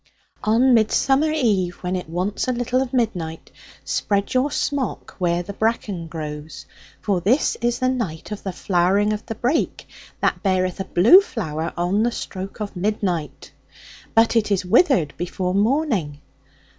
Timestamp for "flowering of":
8.51-9.23